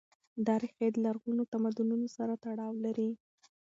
[0.45, 3.09] دا ريښې له لرغونو تمدنونو سره تړاو لري.